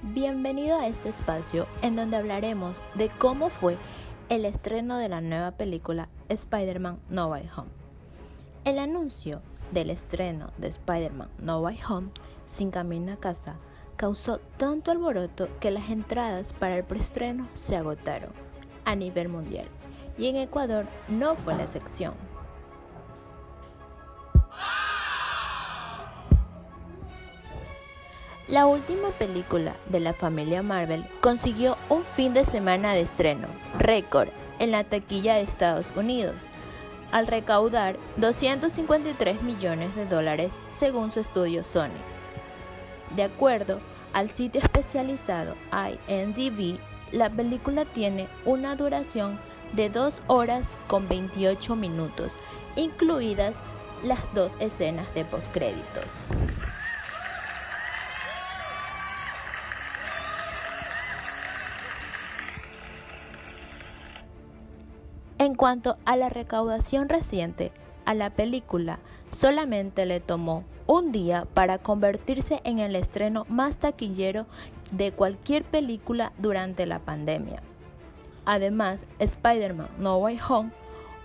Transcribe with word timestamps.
Bienvenido 0.00 0.78
a 0.78 0.86
este 0.86 1.08
espacio 1.08 1.66
en 1.82 1.96
donde 1.96 2.16
hablaremos 2.16 2.80
de 2.94 3.08
cómo 3.08 3.50
fue 3.50 3.76
el 4.28 4.44
estreno 4.44 4.96
de 4.96 5.08
la 5.08 5.20
nueva 5.20 5.50
película 5.50 6.08
Spider-Man 6.28 7.00
No 7.10 7.26
Way 7.26 7.48
Home. 7.56 7.70
El 8.64 8.78
anuncio 8.78 9.42
del 9.72 9.90
estreno 9.90 10.52
de 10.56 10.68
Spider-Man 10.68 11.30
No 11.40 11.60
Way 11.62 11.80
Home 11.88 12.10
sin 12.46 12.70
camino 12.70 13.12
a 13.12 13.16
casa 13.16 13.56
causó 13.96 14.38
tanto 14.56 14.92
alboroto 14.92 15.48
que 15.58 15.72
las 15.72 15.90
entradas 15.90 16.52
para 16.52 16.76
el 16.76 16.84
preestreno 16.84 17.48
se 17.54 17.74
agotaron 17.76 18.30
a 18.84 18.94
nivel 18.94 19.28
mundial 19.28 19.66
y 20.16 20.28
en 20.28 20.36
Ecuador 20.36 20.86
no 21.08 21.34
fue 21.34 21.56
la 21.56 21.64
excepción. 21.64 22.14
La 28.48 28.64
última 28.66 29.10
película 29.10 29.76
de 29.90 30.00
la 30.00 30.14
familia 30.14 30.62
Marvel 30.62 31.04
consiguió 31.20 31.76
un 31.90 32.02
fin 32.02 32.32
de 32.32 32.46
semana 32.46 32.94
de 32.94 33.02
estreno, 33.02 33.46
récord, 33.78 34.30
en 34.58 34.70
la 34.70 34.84
taquilla 34.84 35.34
de 35.34 35.42
Estados 35.42 35.92
Unidos, 35.94 36.46
al 37.12 37.26
recaudar 37.26 37.98
253 38.16 39.42
millones 39.42 39.94
de 39.94 40.06
dólares 40.06 40.54
según 40.72 41.12
su 41.12 41.20
estudio 41.20 41.62
Sony. 41.62 41.90
De 43.16 43.24
acuerdo 43.24 43.80
al 44.14 44.30
sitio 44.30 44.62
especializado 44.62 45.54
INDB, 46.08 46.78
la 47.12 47.28
película 47.28 47.84
tiene 47.84 48.28
una 48.46 48.76
duración 48.76 49.38
de 49.74 49.90
2 49.90 50.22
horas 50.26 50.78
con 50.86 51.06
28 51.06 51.76
minutos, 51.76 52.32
incluidas 52.76 53.56
las 54.02 54.32
dos 54.32 54.56
escenas 54.58 55.12
de 55.14 55.26
postcréditos. 55.26 56.14
En 65.38 65.54
cuanto 65.54 65.96
a 66.04 66.16
la 66.16 66.28
recaudación 66.28 67.08
reciente, 67.08 67.70
a 68.04 68.14
la 68.14 68.30
película 68.30 68.98
solamente 69.30 70.04
le 70.04 70.18
tomó 70.18 70.64
un 70.88 71.12
día 71.12 71.46
para 71.54 71.78
convertirse 71.78 72.60
en 72.64 72.80
el 72.80 72.96
estreno 72.96 73.46
más 73.48 73.76
taquillero 73.76 74.46
de 74.90 75.12
cualquier 75.12 75.62
película 75.62 76.32
durante 76.38 76.86
la 76.86 76.98
pandemia. 76.98 77.62
Además, 78.46 79.04
Spider-Man 79.20 79.90
No 79.98 80.16
Way 80.16 80.40
Home 80.48 80.70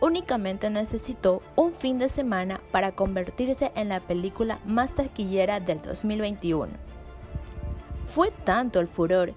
únicamente 0.00 0.70
necesitó 0.70 1.42
un 1.56 1.72
fin 1.72 1.98
de 1.98 2.08
semana 2.08 2.60
para 2.70 2.92
convertirse 2.92 3.72
en 3.74 3.88
la 3.88 3.98
película 3.98 4.60
más 4.64 4.94
taquillera 4.94 5.58
del 5.58 5.82
2021. 5.82 6.72
Fue 8.06 8.30
tanto 8.30 8.78
el 8.78 8.86
furor 8.86 9.32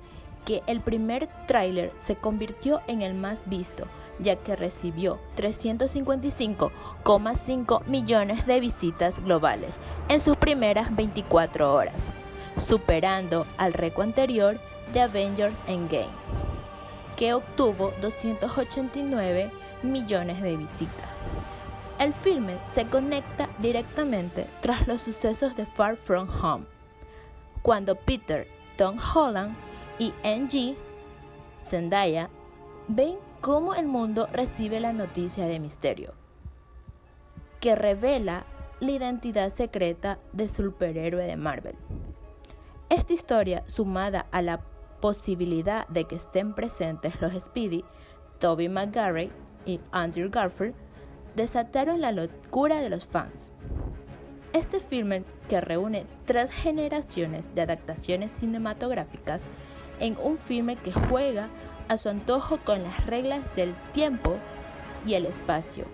que 0.45 0.61
el 0.67 0.81
primer 0.81 1.27
tráiler 1.47 1.91
se 2.03 2.15
convirtió 2.15 2.81
en 2.87 3.01
el 3.01 3.13
más 3.13 3.49
visto, 3.49 3.85
ya 4.19 4.35
que 4.35 4.55
recibió 4.55 5.17
355,5 5.37 7.85
millones 7.85 8.45
de 8.45 8.59
visitas 8.59 9.17
globales 9.23 9.79
en 10.07 10.21
sus 10.21 10.37
primeras 10.37 10.95
24 10.95 11.73
horas, 11.73 11.95
superando 12.65 13.47
al 13.57 13.73
récord 13.73 14.07
anterior 14.07 14.59
de 14.93 15.01
Avengers 15.01 15.57
Endgame, 15.67 16.07
que 17.15 17.33
obtuvo 17.33 17.91
289 18.01 19.51
millones 19.83 20.41
de 20.41 20.57
visitas. 20.57 21.09
El 21.99 22.13
filme 22.13 22.57
se 22.73 22.85
conecta 22.85 23.49
directamente 23.57 24.47
tras 24.61 24.87
los 24.87 25.01
sucesos 25.01 25.55
de 25.55 25.65
Far 25.65 25.97
From 25.97 26.29
Home, 26.41 26.65
cuando 27.61 27.95
Peter, 27.95 28.47
Tom 28.77 28.97
Holland 29.13 29.55
y 29.99 30.13
NG 30.23 30.77
Zendaya 31.65 32.29
ven 32.87 33.17
cómo 33.41 33.73
el 33.73 33.85
mundo 33.85 34.27
recibe 34.31 34.79
la 34.79 34.93
noticia 34.93 35.45
de 35.45 35.59
misterio, 35.59 36.13
que 37.59 37.75
revela 37.75 38.45
la 38.79 38.91
identidad 38.91 39.51
secreta 39.53 40.19
del 40.33 40.49
superhéroe 40.49 41.25
de 41.25 41.35
Marvel. 41.35 41.75
Esta 42.89 43.13
historia, 43.13 43.63
sumada 43.67 44.25
a 44.31 44.41
la 44.41 44.61
posibilidad 44.99 45.87
de 45.87 46.05
que 46.05 46.15
estén 46.15 46.53
presentes 46.53 47.21
los 47.21 47.33
Speedy, 47.33 47.83
Toby 48.39 48.67
McGarry 48.67 49.31
y 49.65 49.79
Andrew 49.91 50.29
Garfield, 50.29 50.75
desataron 51.35 52.01
la 52.01 52.11
locura 52.11 52.81
de 52.81 52.89
los 52.89 53.05
fans. 53.05 53.53
Este 54.51 54.79
filme, 54.79 55.23
que 55.47 55.61
reúne 55.61 56.05
tres 56.25 56.51
generaciones 56.51 57.53
de 57.53 57.61
adaptaciones 57.61 58.31
cinematográficas 58.31 59.43
en 59.99 60.17
un 60.23 60.37
filme 60.37 60.75
que 60.75 60.91
juega 60.91 61.49
a 61.89 61.97
su 61.97 62.07
antojo 62.07 62.57
con 62.63 62.83
las 62.83 63.05
reglas 63.05 63.53
del 63.55 63.75
tiempo 63.91 64.37
y 65.05 65.15
el 65.15 65.25
espacio, 65.25 65.85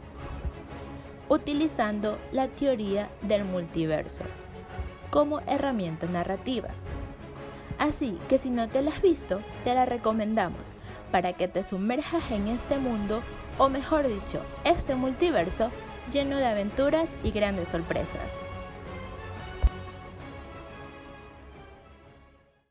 utilizando 1.30 2.20
la 2.32 2.48
teoría 2.48 3.10
del 3.24 3.46
multiverso 3.46 4.24
como 5.10 5.40
herramienta 5.48 6.06
narrativa. 6.08 6.70
Así 7.80 8.20
que 8.30 8.38
si 8.38 8.50
no 8.50 8.68
te 8.68 8.82
la 8.82 8.92
has 8.92 9.02
visto, 9.02 9.40
te 9.64 9.74
la 9.74 9.86
recomendamos 9.86 10.62
para 11.12 11.34
que 11.34 11.48
te 11.48 11.64
sumerjas 11.64 12.30
en 12.32 12.50
este 12.50 12.78
mundo, 12.78 13.22
o 13.58 13.70
mejor 13.70 14.08
dicho, 14.08 14.42
este 14.66 14.96
multiverso 14.96 15.72
lleno 16.12 16.38
de 16.38 16.46
aventuras 16.46 17.10
y 17.24 17.32
grandes 17.32 17.70
sorpresas. 17.70 18.32